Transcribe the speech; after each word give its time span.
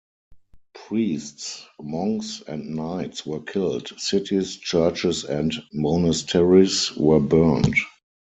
Priests, 0.73 1.63
monks 1.79 2.41
and 2.47 2.75
knights 2.75 3.23
were 3.23 3.39
killed; 3.41 3.89
cities, 3.99 4.57
churches 4.57 5.23
and 5.25 5.53
monasteries 5.71 6.91
were 6.97 7.19
burned. 7.19 7.75